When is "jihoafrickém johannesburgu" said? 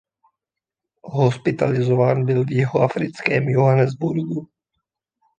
2.51-4.47